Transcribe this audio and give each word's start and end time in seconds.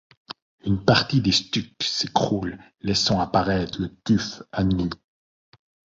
Une 0.65 0.83
partie 0.83 1.21
des 1.21 1.31
stucs 1.31 1.83
s'écroule 1.83 2.57
laissant 2.81 3.19
apparaître 3.19 3.79
le 3.79 3.89
tuf 4.03 4.41
à 4.51 4.63
nu. 4.63 4.89